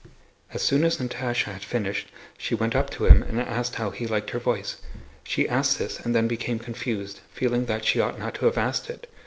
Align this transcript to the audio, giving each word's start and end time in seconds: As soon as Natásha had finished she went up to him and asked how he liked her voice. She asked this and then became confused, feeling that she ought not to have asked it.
As 0.51 0.63
soon 0.63 0.83
as 0.83 0.97
Natásha 0.97 1.51
had 1.53 1.63
finished 1.63 2.07
she 2.35 2.55
went 2.55 2.75
up 2.75 2.89
to 2.89 3.05
him 3.05 3.21
and 3.21 3.39
asked 3.39 3.75
how 3.75 3.91
he 3.91 4.07
liked 4.07 4.31
her 4.31 4.39
voice. 4.39 4.77
She 5.23 5.47
asked 5.47 5.77
this 5.77 5.99
and 5.99 6.15
then 6.15 6.27
became 6.27 6.57
confused, 6.57 7.19
feeling 7.31 7.65
that 7.65 7.85
she 7.85 7.99
ought 7.99 8.17
not 8.17 8.33
to 8.33 8.45
have 8.45 8.57
asked 8.57 8.89
it. 8.89 9.05